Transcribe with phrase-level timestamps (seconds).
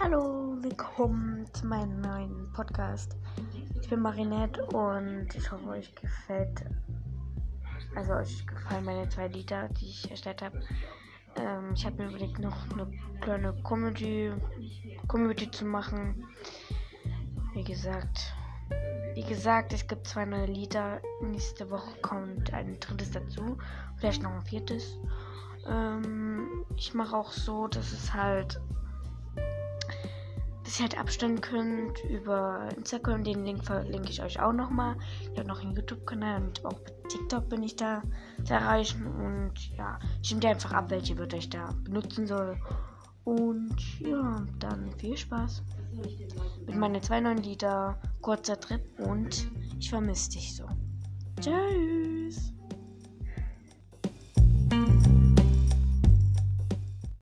[0.00, 3.16] Hallo, willkommen zu meinem neuen Podcast.
[3.82, 6.64] Ich bin Marinette und ich hoffe, euch gefällt,
[7.96, 10.60] also euch gefallen meine zwei Lieder, die ich erstellt habe.
[11.34, 12.88] Ähm, ich habe mir überlegt, noch eine
[13.20, 14.32] kleine Comedy,
[15.08, 16.24] Comedy zu machen.
[17.54, 18.32] Wie gesagt,
[19.14, 21.02] wie gesagt, es gibt zwei neue Lieder.
[21.22, 23.58] Nächste Woche kommt ein drittes dazu,
[23.96, 24.96] vielleicht noch ein viertes.
[25.66, 28.60] Ähm, ich mache auch so, dass es halt
[30.68, 33.24] dass ihr halt abstimmen könnt über Instagram.
[33.24, 34.96] Den Link verlinke ich euch auch nochmal.
[35.32, 38.02] Ich habe noch einen YouTube-Kanal und auch bei TikTok bin ich da
[38.44, 39.06] zu erreichen.
[39.06, 42.60] Und ja, stimmt einfach ab, welche wird euch da benutzen soll.
[43.24, 45.62] Und ja, dann viel Spaß
[46.66, 47.98] mit meinen zwei neuen Lieder.
[48.20, 50.66] Kurzer Trip und ich vermisse dich so.
[51.40, 52.52] Tschüss.